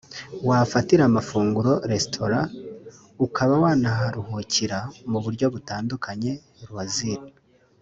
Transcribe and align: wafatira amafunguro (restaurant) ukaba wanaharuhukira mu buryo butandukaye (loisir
wafatira 0.47 1.03
amafunguro 1.09 1.71
(restaurant) 1.91 2.47
ukaba 3.25 3.53
wanaharuhukira 3.63 4.77
mu 5.11 5.19
buryo 5.23 5.45
butandukaye 5.53 6.31
(loisir 6.67 7.19